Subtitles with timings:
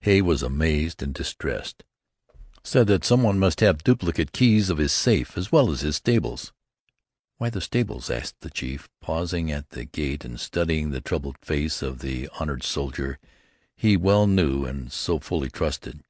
[0.00, 1.84] Hay was amazed and distressed
[2.64, 5.94] said that someone must have duplicate keys of his safe as well as of his
[5.94, 6.52] stables."
[7.36, 11.82] "Why the stables?" asked the chief, pausing at the gate and studying the troubled face
[11.82, 13.20] of the honored soldier
[13.76, 16.02] he so well knew and so fully trusted.